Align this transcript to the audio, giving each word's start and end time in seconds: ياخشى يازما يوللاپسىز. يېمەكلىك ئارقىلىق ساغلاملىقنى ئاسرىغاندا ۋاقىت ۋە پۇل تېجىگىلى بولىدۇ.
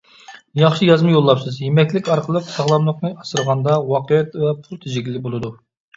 ياخشى 0.59 0.87
يازما 0.87 1.11
يوللاپسىز. 1.15 1.59
يېمەكلىك 1.65 2.09
ئارقىلىق 2.13 2.47
ساغلاملىقنى 2.55 3.11
ئاسرىغاندا 3.19 3.77
ۋاقىت 3.93 4.41
ۋە 4.45 4.55
پۇل 4.65 4.81
تېجىگىلى 4.87 5.23
بولىدۇ. 5.29 5.55